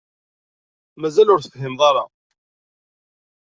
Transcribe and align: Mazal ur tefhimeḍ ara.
Mazal 0.99 1.31
ur 1.33 1.41
tefhimeḍ 1.41 1.81
ara. 1.89 2.05